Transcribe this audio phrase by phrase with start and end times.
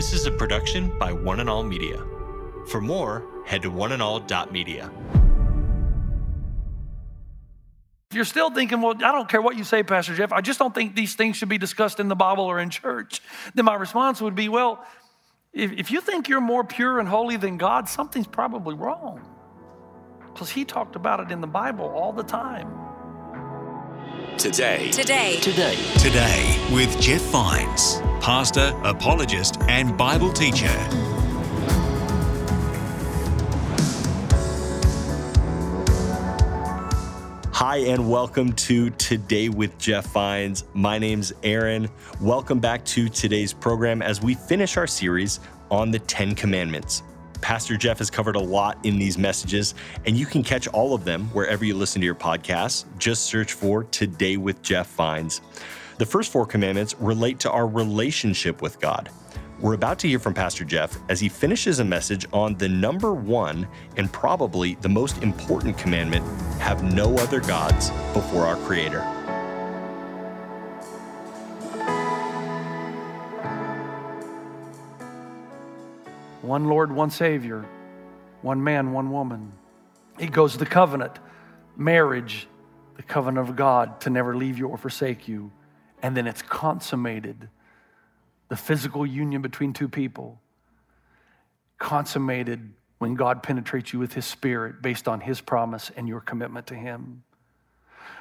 [0.00, 2.02] This is a production by One and All Media.
[2.68, 4.90] For more, head to oneandall.media.
[8.10, 10.58] If you're still thinking, well, I don't care what you say, Pastor Jeff, I just
[10.58, 13.20] don't think these things should be discussed in the Bible or in church,
[13.54, 14.82] then my response would be, well,
[15.52, 19.20] if, if you think you're more pure and holy than God, something's probably wrong.
[20.32, 22.89] Because He talked about it in the Bible all the time.
[24.40, 24.90] Today.
[24.90, 25.36] Today.
[25.40, 25.76] Today.
[25.98, 30.66] Today with Jeff Vines, pastor, apologist, and Bible teacher.
[37.52, 40.64] Hi, and welcome to Today with Jeff Vines.
[40.72, 41.90] My name's Aaron.
[42.18, 47.02] Welcome back to today's program as we finish our series on the Ten Commandments.
[47.40, 49.74] Pastor Jeff has covered a lot in these messages,
[50.06, 52.84] and you can catch all of them wherever you listen to your podcasts.
[52.98, 55.40] Just search for Today with Jeff Vines.
[55.98, 59.10] The first four commandments relate to our relationship with God.
[59.60, 63.12] We're about to hear from Pastor Jeff as he finishes a message on the number
[63.12, 66.24] one and probably the most important commandment
[66.58, 69.19] have no other gods before our Creator.
[76.50, 77.64] One Lord, one Savior,
[78.42, 79.52] one man, one woman.
[80.18, 81.16] It goes the covenant,
[81.76, 82.48] marriage,
[82.96, 85.52] the covenant of God to never leave you or forsake you.
[86.02, 87.48] And then it's consummated,
[88.48, 90.40] the physical union between two people.
[91.78, 96.66] Consummated when God penetrates you with His Spirit based on His promise and your commitment
[96.66, 97.22] to Him.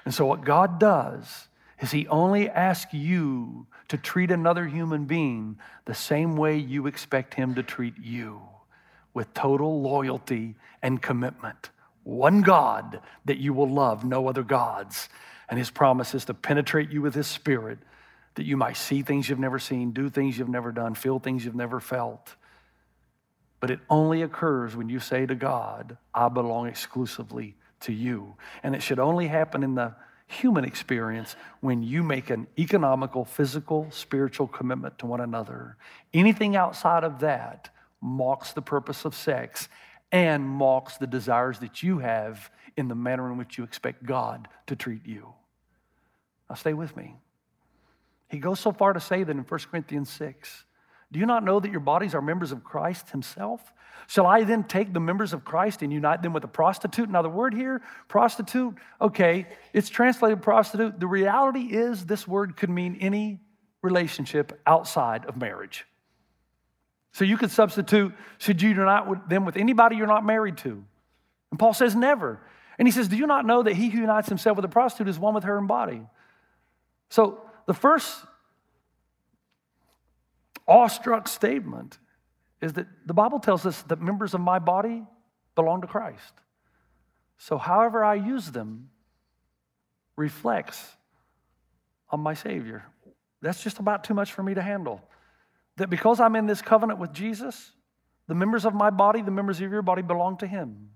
[0.06, 1.48] And so, what God does
[1.80, 7.34] is He only asks you to treat another human being the same way you expect
[7.34, 8.42] Him to treat you
[9.14, 11.70] with total loyalty and commitment.
[12.04, 15.10] One God that you will love, no other gods.
[15.50, 17.80] And His promise is to penetrate you with His Spirit
[18.36, 21.44] that you might see things you've never seen, do things you've never done, feel things
[21.44, 22.36] you've never felt.
[23.60, 28.36] But it only occurs when you say to God, I belong exclusively to you.
[28.64, 29.96] And it should only happen in the
[30.30, 35.76] human experience when you make an economical, physical, spiritual commitment to one another.
[36.14, 37.70] Anything outside of that
[38.00, 39.68] mocks the purpose of sex
[40.12, 44.48] and mocks the desires that you have in the manner in which you expect God
[44.68, 45.34] to treat you.
[46.48, 47.16] Now, stay with me.
[48.30, 50.64] He goes so far to say that in 1 Corinthians 6
[51.12, 53.74] do you not know that your bodies are members of Christ Himself?
[54.08, 57.10] Shall I then take the members of Christ and unite them with a prostitute?
[57.10, 61.00] Now, the word here, prostitute, okay, it's translated prostitute.
[61.00, 63.40] The reality is, this word could mean any
[63.82, 65.86] relationship outside of marriage.
[67.12, 70.84] So you could substitute, should you unite them with anybody you're not married to?
[71.52, 72.40] And Paul says, never.
[72.80, 75.10] And he says, Do you not know that he who unites himself with a prostitute
[75.10, 76.02] is one with her in body?
[77.10, 78.16] So the first
[80.70, 81.98] awestruck statement
[82.62, 85.04] is that the Bible tells us that members of my body
[85.56, 86.34] belong to Christ.
[87.38, 88.90] So, however I use them
[90.16, 90.96] reflects
[92.10, 92.84] on my Savior.
[93.42, 95.02] That's just about too much for me to handle.
[95.78, 97.72] That because I'm in this covenant with Jesus,
[98.28, 100.90] the members of my body, the members of your body belong to Him.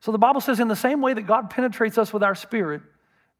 [0.00, 2.82] So the Bible says, in the same way that God penetrates us with our spirit,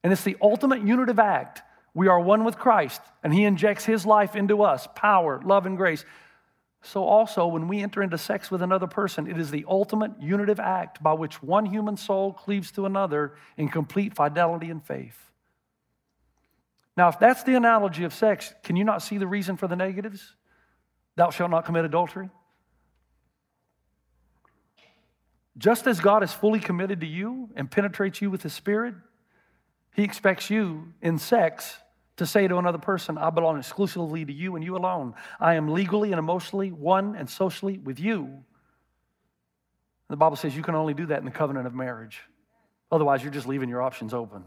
[0.03, 1.63] and it's the ultimate unitive act,
[1.95, 5.77] we are one with Christ, and He injects His life into us power, love, and
[5.77, 6.05] grace.
[6.83, 10.61] So, also, when we enter into sex with another person, it is the ultimate unitive
[10.61, 15.29] act by which one human soul cleaves to another in complete fidelity and faith.
[16.97, 19.77] Now, if that's the analogy of sex, can you not see the reason for the
[19.77, 20.35] negatives?
[21.17, 22.31] Thou shalt not commit adultery.
[25.57, 28.95] Just as God is fully committed to you and penetrates you with His Spirit,
[29.95, 31.79] He expects you in sex
[32.19, 35.15] to say to another person, I belong exclusively to you and you alone.
[35.41, 38.45] I am legally and emotionally one and socially with you.
[40.09, 42.21] the Bible says you can only do that in the covenant of marriage.
[42.91, 44.45] Otherwise, you're just leaving your options open.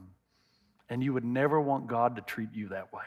[0.89, 3.03] And you would never want God to treat you that way.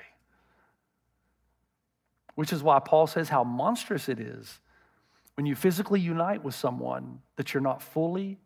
[2.35, 4.61] Which is why Paul says how monstrous it is
[5.37, 8.39] when you physically unite with someone that you're not fully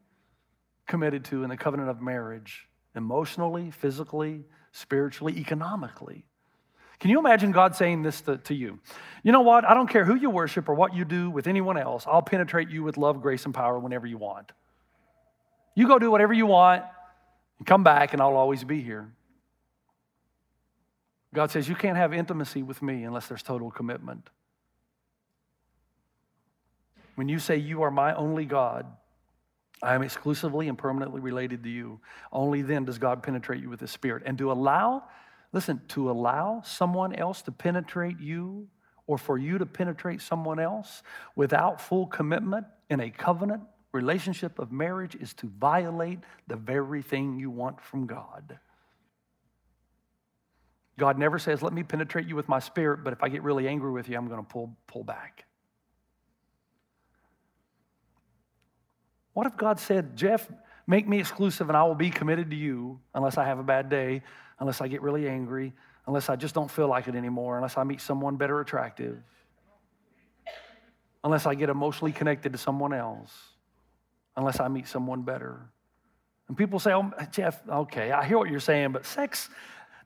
[0.87, 6.25] committed to in the covenant of marriage, emotionally, physically, spiritually, economically.
[7.01, 8.81] Can you imagine God saying this to, to, you?
[9.23, 9.65] You know what?
[9.65, 12.05] I don't care who you worship or what you do with anyone else.
[12.07, 14.51] I'll penetrate you with love, grace, and power whenever you want.
[15.77, 16.83] You go do whatever you want
[17.59, 19.13] and come back, and I'll always be here.
[21.33, 24.29] God says, You can't have intimacy with me unless there's total commitment.
[27.15, 28.87] When you say, You are my only God,
[29.83, 32.01] I am exclusively and permanently related to you.
[32.33, 34.23] Only then does God penetrate you with His Spirit.
[34.27, 35.05] And to allow,
[35.53, 38.69] listen, to allow someone else to penetrate you
[39.07, 41.03] or for you to penetrate someone else
[41.37, 47.39] without full commitment in a covenant relationship of marriage is to violate the very thing
[47.39, 48.59] you want from God.
[50.99, 53.67] God never says, Let me penetrate you with my spirit, but if I get really
[53.69, 55.48] angry with you, I'm going to pull, pull back.
[59.39, 60.51] What if God said, Jeff,
[60.85, 63.89] make me exclusive and I will be committed to you unless I have a bad
[63.89, 64.23] day,
[64.59, 65.75] unless I get really angry,
[66.09, 69.17] unless I just don't feel like it anymore, unless I meet someone better attractive,
[71.23, 73.33] unless I get emotionally connected to someone else,
[74.37, 75.61] unless I meet someone better.
[76.49, 79.51] And people say, oh, Jeff, okay, I hear what you're saying, but sex,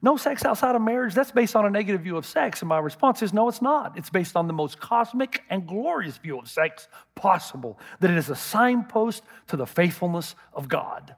[0.03, 2.61] no sex outside of marriage, that's based on a negative view of sex.
[2.61, 3.97] And my response is no, it's not.
[3.97, 8.29] It's based on the most cosmic and glorious view of sex possible, that it is
[8.29, 11.15] a signpost to the faithfulness of God.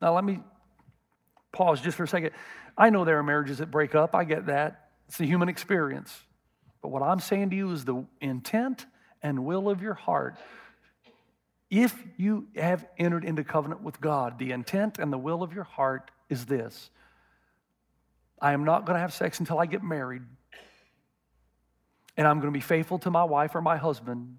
[0.00, 0.38] Now, let me
[1.52, 2.30] pause just for a second.
[2.78, 4.90] I know there are marriages that break up, I get that.
[5.08, 6.16] It's the human experience.
[6.80, 8.86] But what I'm saying to you is the intent
[9.20, 10.36] and will of your heart
[11.72, 15.64] if you have entered into covenant with God, the intent and the will of your
[15.64, 16.90] heart is this
[18.40, 20.22] I am not going to have sex until I get married.
[22.16, 24.36] And I'm going to be faithful to my wife or my husband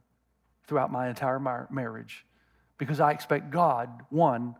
[0.68, 2.26] throughout my entire mar- marriage
[2.78, 4.56] because I expect God, one,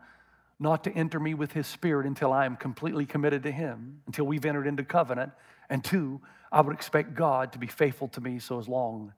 [0.58, 4.24] not to enter me with his spirit until I am completely committed to him, until
[4.24, 5.32] we've entered into covenant.
[5.68, 6.20] And two,
[6.50, 9.12] I would expect God to be faithful to me so as long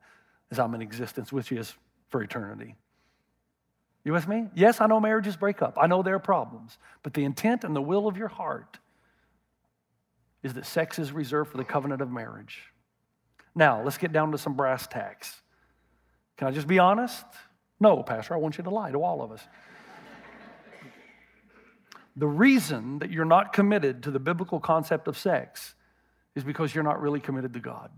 [0.51, 1.75] as I'm in existence, which is
[2.09, 2.75] for eternity.
[4.07, 4.47] You with me?
[4.55, 5.77] Yes, I know marriages break up.
[5.81, 6.79] I know there are problems.
[7.03, 8.79] But the intent and the will of your heart
[10.45, 12.73] is that sex is reserved for the covenant of marriage.
[13.53, 15.43] Now, let's get down to some brass tacks.
[16.37, 17.25] Can I just be honest?
[17.81, 19.43] No, Pastor, I want you to lie to all of us.
[22.15, 25.75] the reason that you're not committed to the biblical concept of sex
[26.37, 27.91] is because you're not really committed to God.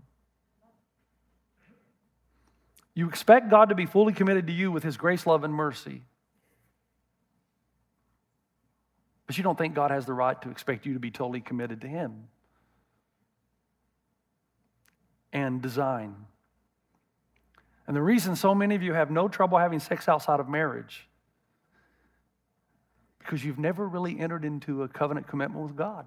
[2.99, 6.01] You expect God to be fully committed to you with His grace, love, and mercy.
[9.25, 11.79] But you don't think God has the right to expect you to be totally committed
[11.79, 12.27] to Him
[15.31, 16.13] and design.
[17.87, 21.07] And the reason so many of you have no trouble having sex outside of marriage
[23.19, 26.05] because you've never really entered into a covenant commitment with God.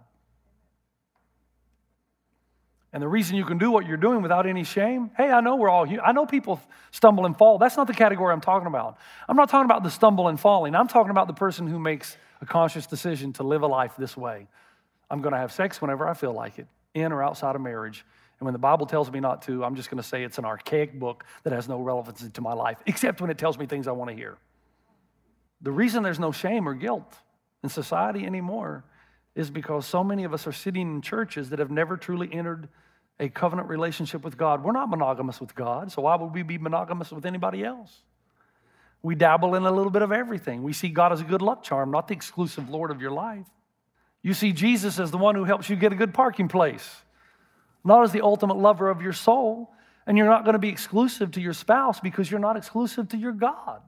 [2.93, 5.56] And the reason you can do what you're doing without any shame, hey, I know
[5.56, 6.61] we're all, I know people
[6.91, 7.56] stumble and fall.
[7.56, 8.99] That's not the category I'm talking about.
[9.29, 10.75] I'm not talking about the stumble and falling.
[10.75, 14.15] I'm talking about the person who makes a conscious decision to live a life this
[14.15, 14.47] way.
[15.11, 18.05] I'm going to have sex whenever I feel like it, in or outside of marriage.
[18.39, 20.44] And when the Bible tells me not to, I'm just going to say it's an
[20.44, 23.89] archaic book that has no relevance to my life, except when it tells me things
[23.89, 24.37] I want to hear.
[25.62, 27.15] The reason there's no shame or guilt
[27.62, 28.85] in society anymore
[29.34, 32.69] is because so many of us are sitting in churches that have never truly entered
[33.19, 34.64] a covenant relationship with God.
[34.64, 38.02] We're not monogamous with God, so why would we be monogamous with anybody else?
[39.02, 40.62] We dabble in a little bit of everything.
[40.62, 43.46] We see God as a good luck charm, not the exclusive Lord of your life.
[44.23, 47.02] You see Jesus as the one who helps you get a good parking place,
[47.84, 49.73] not as the ultimate lover of your soul.
[50.06, 53.17] And you're not going to be exclusive to your spouse because you're not exclusive to
[53.17, 53.82] your God.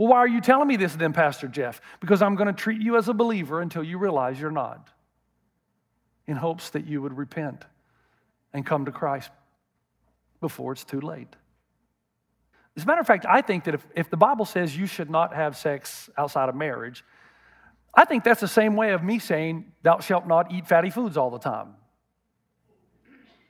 [0.00, 1.78] Well, why are you telling me this then, Pastor Jeff?
[2.00, 4.88] Because I'm going to treat you as a believer until you realize you're not,
[6.26, 7.66] in hopes that you would repent
[8.54, 9.30] and come to Christ
[10.40, 11.36] before it's too late.
[12.78, 15.10] As a matter of fact, I think that if, if the Bible says you should
[15.10, 17.04] not have sex outside of marriage,
[17.94, 21.18] I think that's the same way of me saying, Thou shalt not eat fatty foods
[21.18, 21.74] all the time.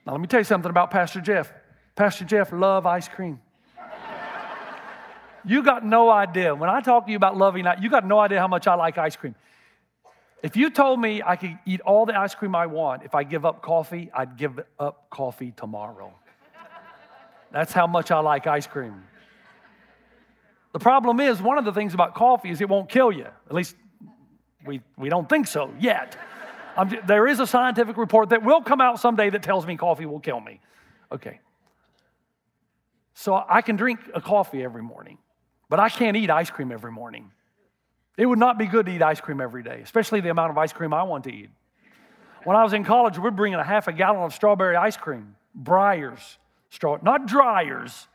[0.05, 1.53] Now, let me tell you something about Pastor Jeff.
[1.95, 3.39] Pastor Jeff love ice cream.
[5.45, 6.53] You got no idea.
[6.53, 8.97] When I talk to you about loving, you got no idea how much I like
[8.97, 9.35] ice cream.
[10.43, 13.23] If you told me I could eat all the ice cream I want, if I
[13.23, 16.13] give up coffee, I'd give up coffee tomorrow.
[17.51, 19.03] That's how much I like ice cream.
[20.73, 23.25] The problem is, one of the things about coffee is it won't kill you.
[23.25, 23.75] At least
[24.65, 26.17] we, we don't think so yet.
[27.05, 30.19] there is a scientific report that will come out someday that tells me coffee will
[30.19, 30.59] kill me.
[31.11, 31.39] Okay.
[33.13, 35.17] So I can drink a coffee every morning.
[35.71, 37.31] But I can't eat ice cream every morning.
[38.17, 40.57] It would not be good to eat ice cream every day, especially the amount of
[40.57, 41.49] ice cream I want to eat.
[42.43, 45.37] When I was in college, we're bringing a half a gallon of strawberry ice cream,
[45.57, 46.19] Breyers,
[46.71, 48.09] straw, not Dreyer's,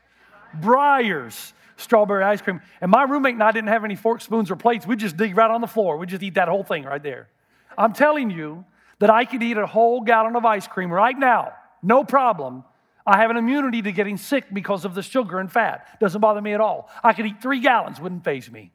[0.59, 2.61] Breyers strawberry ice cream.
[2.79, 4.85] And my roommate and I didn't have any forks, spoons, or plates.
[4.85, 5.97] We just dig right on the floor.
[5.97, 7.27] We just eat that whole thing right there.
[7.75, 8.65] I'm telling you
[8.99, 12.65] that I could eat a whole gallon of ice cream right now, no problem,
[13.07, 15.97] I have an immunity to getting sick because of the sugar and fat.
[16.01, 16.89] Doesn't bother me at all.
[17.01, 18.71] I could eat three gallons, wouldn't faze me.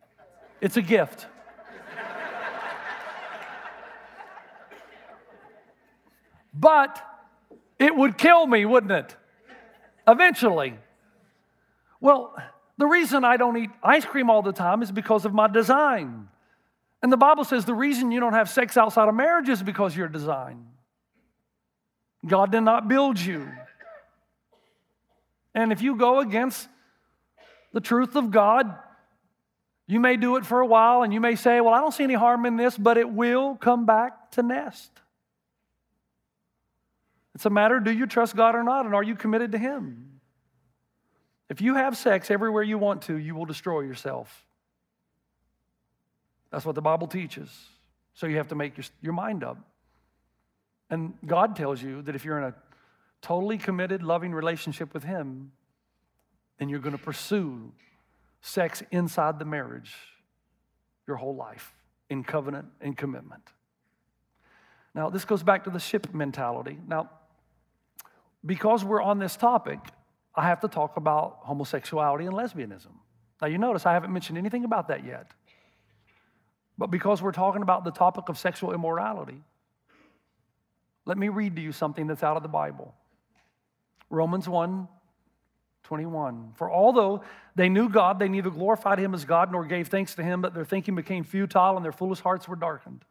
[0.62, 1.27] It's a gift.
[6.55, 7.01] but
[7.79, 9.17] It would kill me, wouldn't it?
[10.07, 10.79] Eventually.
[12.01, 12.35] Well,
[12.79, 16.29] the reason I don't eat ice cream all the time is because of my design.
[17.03, 19.97] And the Bible says the reason you don't have sex outside of marriage is because
[19.97, 20.65] you're designed.
[22.25, 23.49] God did not build you.
[25.54, 26.68] And if you go against
[27.73, 28.75] the truth of God,
[29.87, 32.04] you may do it for a while and you may say, Well, I don't see
[32.04, 34.90] any harm in this, but it will come back to nest.
[37.35, 40.21] It's a matter do you trust God or not, and are you committed to Him?
[41.49, 44.47] If you have sex everywhere you want to, you will destroy yourself.
[46.50, 47.50] That's what the Bible teaches.
[48.14, 49.59] So you have to make your, your mind up.
[50.90, 52.54] And God tells you that if you're in a
[53.23, 55.52] totally committed, loving relationship with Him,
[56.59, 57.73] then you're going to pursue
[58.43, 59.95] sex inside the marriage
[61.07, 61.73] your whole life
[62.11, 63.43] in covenant and commitment.
[64.95, 66.79] Now, this goes back to the ship mentality.
[66.87, 67.11] Now,
[68.45, 69.79] because we're on this topic,
[70.35, 72.93] I have to talk about homosexuality and lesbianism.
[73.41, 75.31] Now, you notice I haven't mentioned anything about that yet.
[76.76, 79.43] But because we're talking about the topic of sexual immorality,
[81.05, 82.95] let me read to you something that's out of the Bible.
[84.12, 84.88] Romans 1
[85.85, 86.52] 21.
[86.54, 87.23] For although
[87.57, 90.54] they knew God, they neither glorified him as God nor gave thanks to him, but
[90.54, 93.04] their thinking became futile and their foolish hearts were darkened.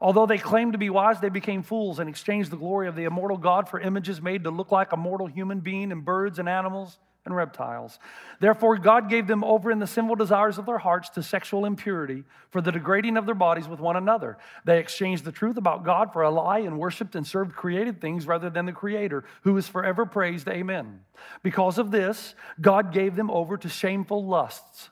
[0.00, 3.04] Although they claimed to be wise, they became fools and exchanged the glory of the
[3.04, 6.48] immortal God for images made to look like a mortal human being and birds and
[6.48, 7.98] animals and reptiles.
[8.40, 12.24] Therefore, God gave them over in the sinful desires of their hearts to sexual impurity
[12.50, 14.38] for the degrading of their bodies with one another.
[14.64, 18.26] They exchanged the truth about God for a lie and worshiped and served created things
[18.26, 20.48] rather than the Creator, who is forever praised.
[20.48, 21.00] Amen.
[21.42, 24.90] Because of this, God gave them over to shameful lusts.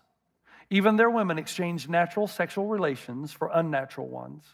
[0.70, 4.44] Even their women exchanged natural sexual relations for unnatural ones.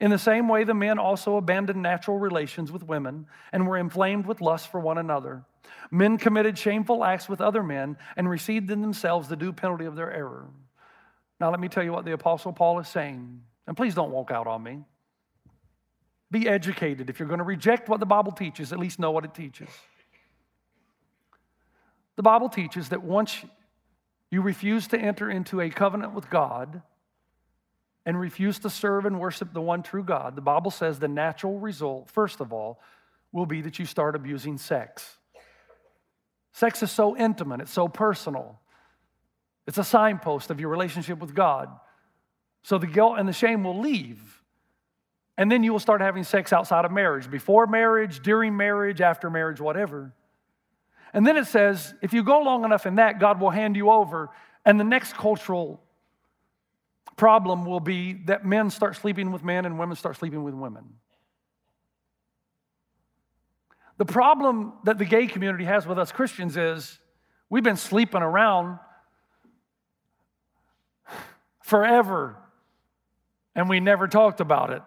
[0.00, 4.26] In the same way, the men also abandoned natural relations with women and were inflamed
[4.26, 5.44] with lust for one another.
[5.90, 9.96] Men committed shameful acts with other men and received in themselves the due penalty of
[9.96, 10.48] their error.
[11.40, 14.30] Now, let me tell you what the Apostle Paul is saying, and please don't walk
[14.30, 14.84] out on me.
[16.30, 17.10] Be educated.
[17.10, 19.68] If you're going to reject what the Bible teaches, at least know what it teaches.
[22.16, 23.44] The Bible teaches that once
[24.30, 26.80] you refuse to enter into a covenant with God
[28.06, 31.58] and refuse to serve and worship the one true God, the Bible says the natural
[31.58, 32.80] result, first of all,
[33.30, 35.18] will be that you start abusing sex.
[36.52, 38.58] Sex is so intimate, it's so personal.
[39.66, 41.68] It's a signpost of your relationship with God.
[42.62, 44.42] So the guilt and the shame will leave.
[45.38, 49.30] And then you will start having sex outside of marriage, before marriage, during marriage, after
[49.30, 50.12] marriage, whatever.
[51.14, 53.90] And then it says, if you go long enough in that, God will hand you
[53.90, 54.30] over.
[54.64, 55.82] And the next cultural
[57.16, 60.84] problem will be that men start sleeping with men and women start sleeping with women.
[63.98, 66.98] The problem that the gay community has with us Christians is
[67.50, 68.78] we've been sleeping around
[71.62, 72.36] forever
[73.54, 74.82] and we never talked about it.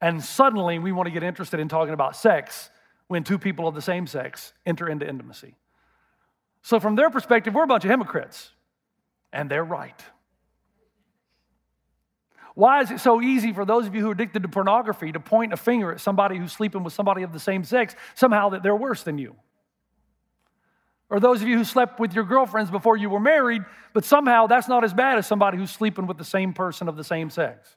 [0.00, 2.70] And suddenly we want to get interested in talking about sex
[3.08, 5.56] when two people of the same sex enter into intimacy.
[6.62, 8.50] So, from their perspective, we're a bunch of hypocrites,
[9.32, 10.02] and they're right.
[12.54, 15.20] Why is it so easy for those of you who are addicted to pornography to
[15.20, 18.62] point a finger at somebody who's sleeping with somebody of the same sex, somehow that
[18.62, 19.34] they're worse than you?
[21.10, 24.46] Or those of you who slept with your girlfriends before you were married, but somehow
[24.46, 27.28] that's not as bad as somebody who's sleeping with the same person of the same
[27.28, 27.76] sex.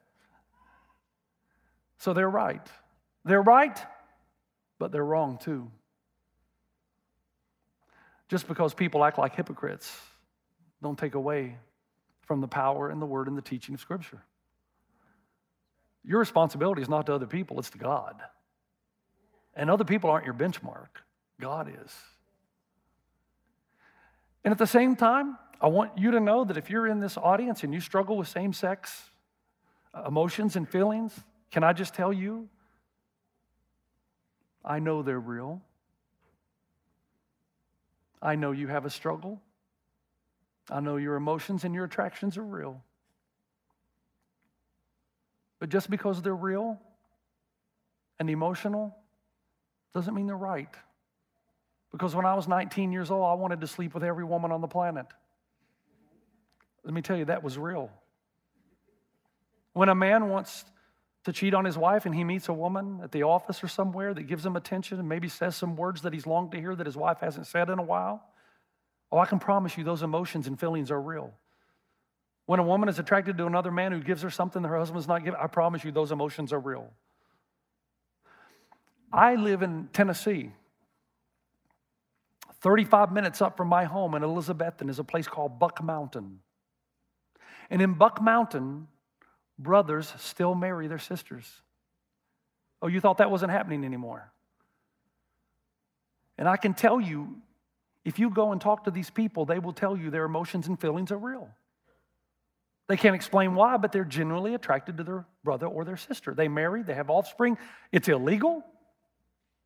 [1.97, 2.65] So they're right.
[3.25, 3.77] They're right,
[4.79, 5.71] but they're wrong too.
[8.29, 9.99] Just because people act like hypocrites,
[10.81, 11.57] don't take away
[12.21, 14.21] from the power and the word and the teaching of Scripture.
[16.07, 18.15] Your responsibility is not to other people, it's to God.
[19.53, 20.87] And other people aren't your benchmark,
[21.39, 21.93] God is.
[24.45, 27.17] And at the same time, I want you to know that if you're in this
[27.17, 29.09] audience and you struggle with same sex
[29.93, 31.11] uh, emotions and feelings,
[31.51, 32.47] can I just tell you?
[34.63, 35.61] I know they're real.
[38.21, 39.41] I know you have a struggle.
[40.69, 42.83] I know your emotions and your attractions are real.
[45.59, 46.79] But just because they're real
[48.19, 48.95] and emotional
[49.93, 50.73] doesn't mean they're right.
[51.91, 54.61] Because when I was 19 years old, I wanted to sleep with every woman on
[54.61, 55.07] the planet.
[56.83, 57.89] Let me tell you, that was real.
[59.73, 60.65] When a man wants
[61.25, 64.13] to cheat on his wife and he meets a woman at the office or somewhere
[64.13, 66.85] that gives him attention and maybe says some words that he's longed to hear that
[66.85, 68.23] his wife hasn't said in a while,
[69.11, 71.33] oh, I can promise you those emotions and feelings are real.
[72.47, 75.07] When a woman is attracted to another man who gives her something that her husband's
[75.07, 76.89] not giving, I promise you those emotions are real.
[79.11, 80.51] I live in Tennessee.
[82.61, 86.39] 35 minutes up from my home in Elizabethton is a place called Buck Mountain.
[87.69, 88.87] And in Buck Mountain,
[89.59, 91.61] brothers still marry their sisters.
[92.81, 94.31] Oh, you thought that wasn't happening anymore?
[96.37, 97.41] And I can tell you,
[98.05, 100.79] if you go and talk to these people, they will tell you their emotions and
[100.79, 101.49] feelings are real.
[102.87, 106.33] They can't explain why, but they're genuinely attracted to their brother or their sister.
[106.33, 107.57] They marry, they have offspring.
[107.91, 108.63] It's illegal,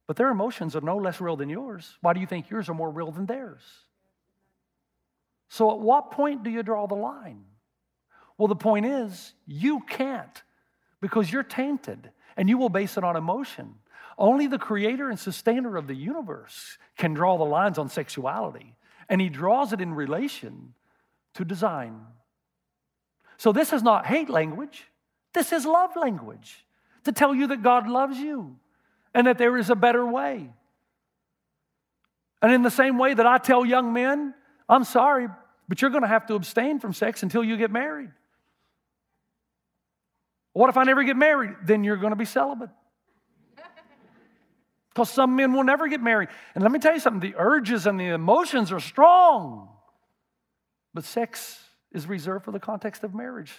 [0.08, 1.98] but their emotions are no less real than yours.
[2.01, 3.62] Why do you think yours are more real than theirs?
[5.50, 7.44] So, at what point do you draw the line?
[8.38, 10.42] Well, the point is, you can't
[11.00, 13.75] because you're tainted and you will base it on emotion.
[14.18, 18.75] Only the creator and sustainer of the universe can draw the lines on sexuality,
[19.10, 20.74] and he draws it in relation
[21.36, 22.01] to design.
[23.41, 24.86] So, this is not hate language,
[25.33, 26.63] this is love language
[27.05, 28.55] to tell you that God loves you
[29.15, 30.51] and that there is a better way.
[32.43, 34.36] And in the same way that I tell young men,
[34.69, 35.27] I'm sorry,
[35.67, 38.12] but you're going to have to abstain from sex until you get married.
[40.53, 41.55] What if I never get married?
[41.65, 42.69] Then you're going to be celibate.
[44.89, 46.29] Because some men will never get married.
[46.53, 49.67] And let me tell you something the urges and the emotions are strong.
[50.93, 51.57] But sex
[51.91, 53.51] is reserved for the context of marriage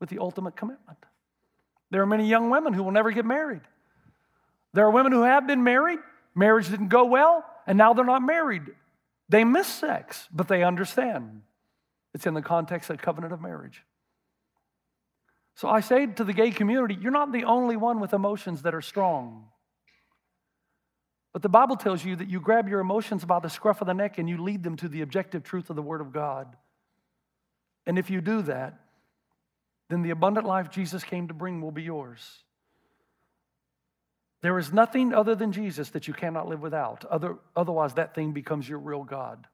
[0.00, 0.98] with the ultimate commitment.
[1.90, 3.62] There are many young women who will never get married.
[4.72, 6.00] There are women who have been married,
[6.34, 8.62] marriage didn't go well, and now they're not married.
[9.28, 11.42] They miss sex, but they understand
[12.12, 13.82] it's in the context of covenant of marriage.
[15.56, 18.74] So I say to the gay community, you're not the only one with emotions that
[18.74, 19.46] are strong.
[21.32, 23.94] But the Bible tells you that you grab your emotions by the scruff of the
[23.94, 26.56] neck and you lead them to the objective truth of the Word of God.
[27.86, 28.80] And if you do that,
[29.90, 32.42] then the abundant life Jesus came to bring will be yours.
[34.42, 37.04] There is nothing other than Jesus that you cannot live without.
[37.06, 39.46] Other, otherwise, that thing becomes your real God.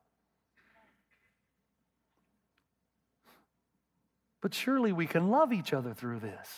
[4.40, 6.49] But surely we can love each other through this.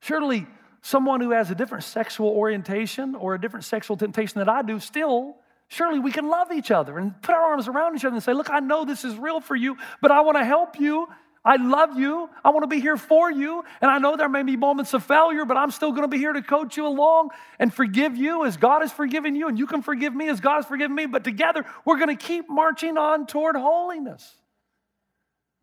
[0.00, 0.46] Surely
[0.80, 4.78] someone who has a different sexual orientation or a different sexual temptation that I do,
[4.78, 5.36] still,
[5.72, 8.34] surely we can love each other and put our arms around each other and say,
[8.34, 11.08] Look, I know this is real for you, but I want to help you.
[11.44, 12.30] I love you.
[12.44, 13.64] I want to be here for you.
[13.80, 16.18] And I know there may be moments of failure, but I'm still going to be
[16.18, 19.48] here to coach you along and forgive you as God has forgiven you.
[19.48, 21.06] And you can forgive me as God has forgiven me.
[21.06, 24.36] But together, we're going to keep marching on toward holiness.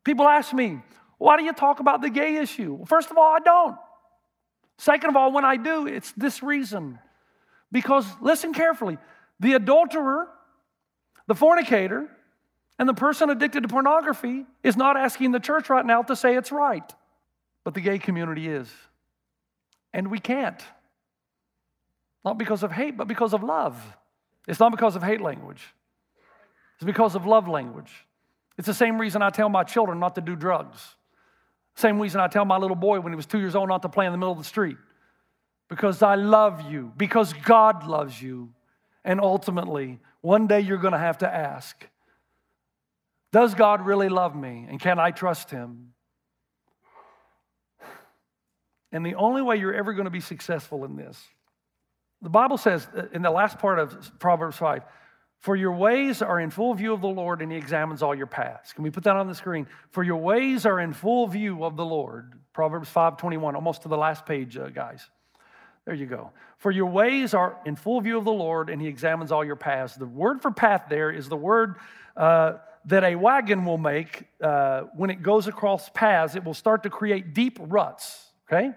[0.04, 0.80] People ask me,
[1.18, 2.74] why do you talk about the gay issue?
[2.74, 3.78] Well, first of all, I don't.
[4.80, 7.00] Second of all, when I do, it's this reason.
[7.72, 8.98] Because listen carefully
[9.40, 10.28] the adulterer,
[11.28, 12.10] the fornicator,
[12.78, 16.36] and the person addicted to pornography is not asking the church right now to say
[16.36, 16.94] it's right,
[17.64, 18.70] but the gay community is.
[19.94, 20.62] And we can't.
[22.24, 23.82] Not because of hate, but because of love.
[24.48, 25.64] It's not because of hate language,
[26.76, 27.92] it's because of love language.
[28.58, 30.96] It's the same reason I tell my children not to do drugs.
[31.76, 33.90] Same reason I tell my little boy when he was two years old not to
[33.90, 34.76] play in the middle of the street.
[35.70, 38.50] Because I love you, because God loves you.
[39.04, 41.88] And ultimately, one day you're going to have to ask
[43.32, 44.66] Does God really love me?
[44.70, 45.94] And can I trust him?
[48.92, 51.22] And the only way you're ever going to be successful in this,
[52.22, 54.84] the Bible says in the last part of Proverbs 5,
[55.40, 58.28] for your ways are in full view of the Lord, and He examines all your
[58.28, 58.74] paths.
[58.74, 59.68] Can we put that on the screen?
[59.92, 62.34] For your ways are in full view of the Lord.
[62.52, 65.10] Proverbs 5:21, almost to the last page, uh, guys.
[65.90, 66.30] There you go.
[66.60, 69.56] For your ways are in full view of the Lord, and He examines all your
[69.56, 69.96] paths.
[69.96, 71.78] The word for path there is the word
[72.16, 76.36] uh, that a wagon will make uh, when it goes across paths.
[76.36, 78.24] It will start to create deep ruts.
[78.48, 78.70] Okay.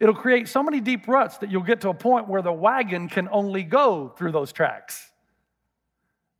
[0.00, 3.08] It'll create so many deep ruts that you'll get to a point where the wagon
[3.08, 5.08] can only go through those tracks.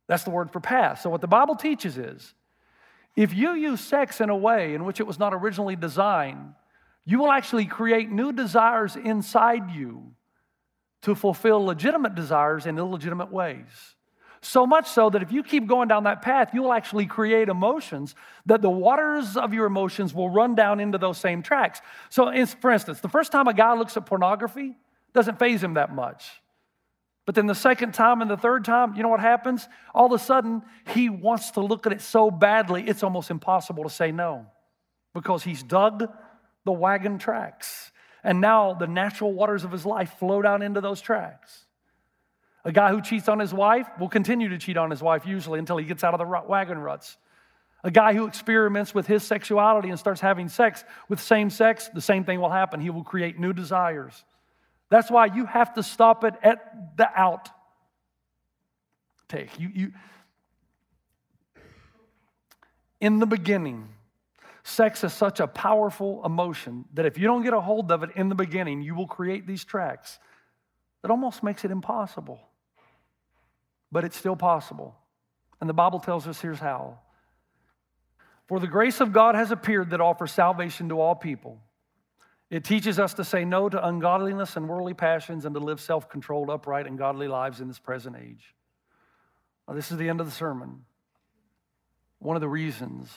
[0.07, 0.99] That's the word for path.
[0.99, 2.33] So, what the Bible teaches is
[3.15, 6.53] if you use sex in a way in which it was not originally designed,
[7.05, 10.11] you will actually create new desires inside you
[11.01, 13.95] to fulfill legitimate desires in illegitimate ways.
[14.41, 18.15] So much so that if you keep going down that path, you'll actually create emotions
[18.45, 21.81] that the waters of your emotions will run down into those same tracks.
[22.09, 22.31] So,
[22.61, 24.75] for instance, the first time a guy looks at pornography,
[25.13, 26.29] doesn't phase him that much.
[27.25, 29.67] But then the second time and the third time, you know what happens?
[29.93, 30.61] All of a sudden,
[30.93, 34.45] he wants to look at it so badly, it's almost impossible to say no
[35.13, 36.09] because he's dug
[36.63, 37.91] the wagon tracks.
[38.23, 41.65] And now the natural waters of his life flow down into those tracks.
[42.65, 45.59] A guy who cheats on his wife will continue to cheat on his wife usually
[45.59, 47.17] until he gets out of the wagon ruts.
[47.83, 52.01] A guy who experiments with his sexuality and starts having sex with same sex, the
[52.01, 52.81] same thing will happen.
[52.81, 54.25] He will create new desires
[54.89, 57.49] That's why you have to stop it at the out
[59.27, 59.59] take.
[59.59, 59.91] You, you,
[62.99, 63.89] in the beginning,
[64.67, 68.09] sex is such a powerful emotion that if you don't get a hold of it
[68.15, 70.19] in the beginning, you will create these tracks
[71.01, 72.39] that almost makes it impossible.
[73.91, 74.95] But it's still possible.
[75.61, 76.99] And the Bible tells us here's how.
[78.47, 81.59] For the grace of God has appeared that offers salvation to all people.
[82.49, 86.09] It teaches us to say no to ungodliness and worldly passions and to live self
[86.09, 88.53] controlled, upright, and godly lives in this present age.
[89.67, 90.85] Now, this is the end of the sermon.
[92.19, 93.09] One of the reasons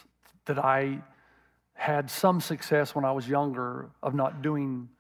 [0.46, 1.00] that I
[1.80, 4.90] had some success when I was younger of not doing,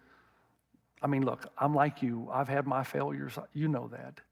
[1.02, 4.22] I mean, look, I'm like you, I've had my failures, you know that.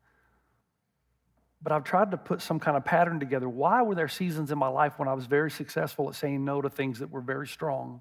[1.60, 3.50] But I've tried to put some kind of pattern together.
[3.50, 6.62] Why were there seasons in my life when I was very successful at saying no
[6.62, 8.00] to things that were very strong?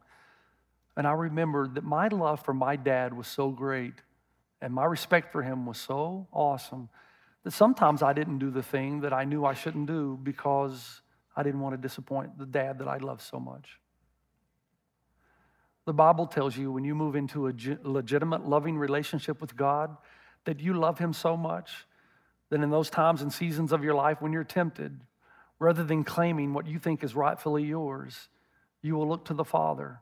[0.96, 3.96] And I remembered that my love for my dad was so great
[4.62, 6.88] and my respect for him was so awesome
[7.44, 11.02] that sometimes I didn't do the thing that I knew I shouldn't do because
[11.36, 13.78] I didn't want to disappoint the dad that I loved so much.
[15.88, 19.96] The Bible tells you when you move into a legitimate, loving relationship with God,
[20.44, 21.88] that you love Him so much
[22.50, 25.00] that in those times and seasons of your life when you're tempted,
[25.60, 28.28] rather than claiming what you think is rightfully yours,
[28.82, 30.02] you will look to the Father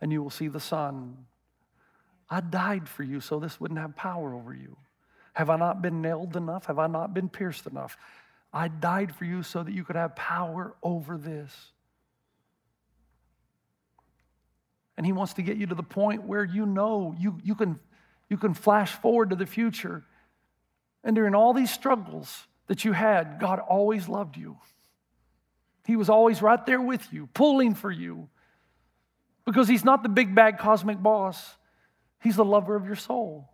[0.00, 1.16] and you will see the Son.
[2.30, 4.76] I died for you so this wouldn't have power over you.
[5.32, 6.66] Have I not been nailed enough?
[6.66, 7.96] Have I not been pierced enough?
[8.52, 11.72] I died for you so that you could have power over this.
[14.98, 17.78] And he wants to get you to the point where you know you, you, can,
[18.28, 20.04] you can flash forward to the future.
[21.04, 24.58] And during all these struggles that you had, God always loved you.
[25.86, 28.28] He was always right there with you, pulling for you.
[29.46, 31.54] Because He's not the big bad cosmic boss,
[32.20, 33.48] He's the lover of your soul.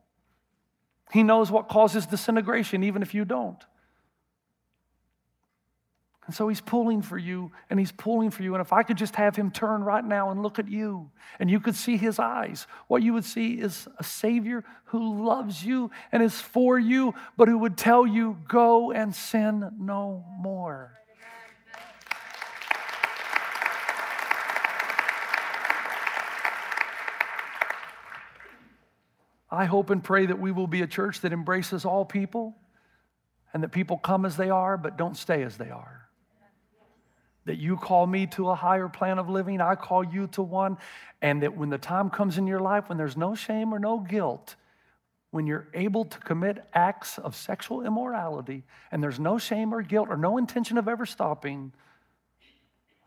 [1.12, 3.62] He knows what causes disintegration, even if you don't.
[6.26, 8.54] And so he's pulling for you and he's pulling for you.
[8.54, 11.50] And if I could just have him turn right now and look at you and
[11.50, 15.90] you could see his eyes, what you would see is a Savior who loves you
[16.12, 20.92] and is for you, but who would tell you, go and sin no more.
[29.50, 32.56] I hope and pray that we will be a church that embraces all people
[33.52, 36.03] and that people come as they are but don't stay as they are.
[37.46, 40.78] That you call me to a higher plan of living, I call you to one,
[41.20, 43.98] and that when the time comes in your life when there's no shame or no
[43.98, 44.56] guilt,
[45.30, 50.08] when you're able to commit acts of sexual immorality and there's no shame or guilt
[50.08, 51.72] or no intention of ever stopping,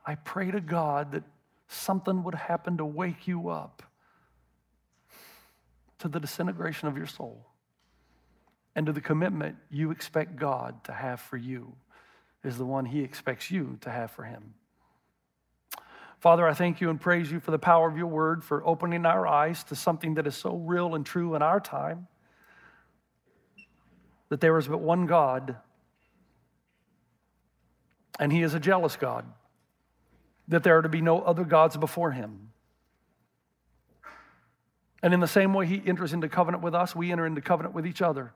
[0.05, 1.23] I pray to God that
[1.67, 3.81] something would happen to wake you up
[5.99, 7.45] to the disintegration of your soul
[8.75, 11.75] and to the commitment you expect God to have for you
[12.47, 14.53] is the one He expects you to have for Him.
[16.19, 19.05] Father, I thank you and praise you for the power of your word, for opening
[19.05, 22.07] our eyes to something that is so real and true in our time
[24.29, 25.55] that there is but one God,
[28.19, 29.25] and He is a jealous God,
[30.47, 32.49] that there are to be no other gods before Him.
[35.03, 37.75] And in the same way he enters into covenant with us, we enter into covenant
[37.75, 38.33] with each other.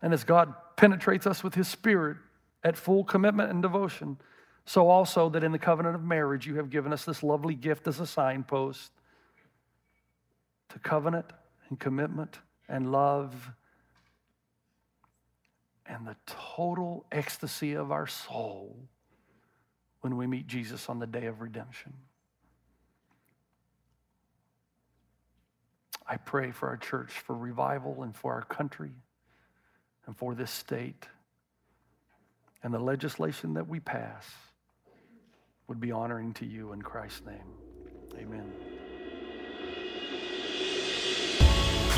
[0.00, 2.16] And as God penetrates us with his spirit
[2.62, 4.18] at full commitment and devotion,
[4.64, 7.86] so also that in the covenant of marriage you have given us this lovely gift
[7.88, 8.92] as a signpost
[10.68, 11.26] to covenant
[11.68, 13.50] and commitment and love
[15.86, 18.76] and the total ecstasy of our soul
[20.02, 21.94] when we meet Jesus on the day of redemption.
[26.06, 28.90] I pray for our church, for revival, and for our country,
[30.08, 31.06] and for this state.
[32.64, 34.26] And the legislation that we pass
[35.68, 38.16] would be honoring to you in Christ's name.
[38.18, 38.50] Amen.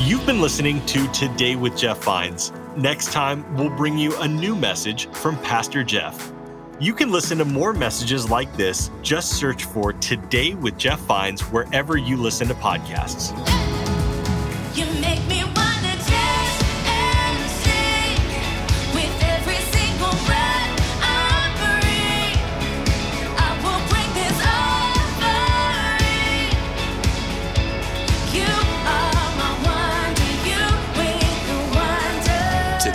[0.01, 2.51] You've been listening to Today with Jeff Vines.
[2.75, 6.33] Next time, we'll bring you a new message from Pastor Jeff.
[6.79, 8.89] You can listen to more messages like this.
[9.03, 13.60] Just search for Today with Jeff Vines wherever you listen to podcasts.